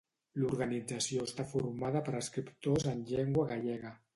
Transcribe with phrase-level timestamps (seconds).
[0.43, 3.95] L'organització està formada per escriptors en llengua gallega.